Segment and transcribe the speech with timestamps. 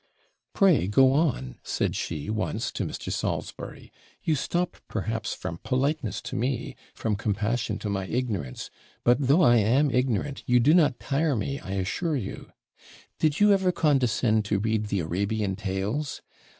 [0.55, 3.11] 'Pray go on,' said she, once, to Mr.
[3.13, 3.91] Salisbury;
[4.23, 8.71] 'you stop, perhaps, from politeness to me from compassion to my ignorance;
[9.03, 12.51] but, though I am ignorant, you do not tire me, I assure you.
[13.19, 16.23] Did you ever condescend to read the Arabian tales?